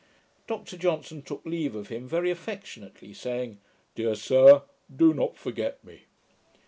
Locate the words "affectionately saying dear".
2.31-4.15